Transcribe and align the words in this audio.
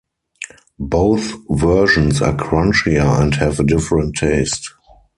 Both 0.79 1.33
versions 1.47 2.23
are 2.23 2.33
crunchier 2.35 3.21
and 3.21 3.35
have 3.35 3.59
a 3.59 3.63
different 3.63 4.15
taste. 4.15 4.71